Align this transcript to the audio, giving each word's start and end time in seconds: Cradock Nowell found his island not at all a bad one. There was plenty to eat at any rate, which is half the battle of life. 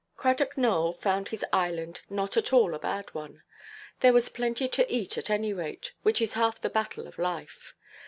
Cradock 0.17 0.57
Nowell 0.57 0.93
found 0.93 1.27
his 1.29 1.45
island 1.53 2.01
not 2.09 2.35
at 2.35 2.51
all 2.51 2.73
a 2.73 2.79
bad 2.79 3.13
one. 3.13 3.43
There 3.99 4.13
was 4.13 4.29
plenty 4.29 4.67
to 4.67 4.91
eat 4.91 5.15
at 5.15 5.29
any 5.29 5.53
rate, 5.53 5.91
which 6.01 6.23
is 6.23 6.33
half 6.33 6.59
the 6.59 6.71
battle 6.71 7.05
of 7.05 7.19
life. 7.19 7.75